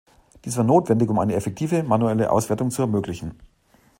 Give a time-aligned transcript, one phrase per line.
[0.45, 3.35] Dies war notwendig, um eine effektive manuelle Auswertung zu ermöglichen.